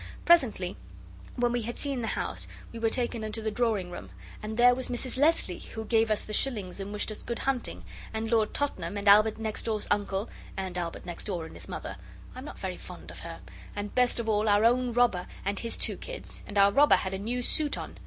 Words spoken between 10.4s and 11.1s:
and Albert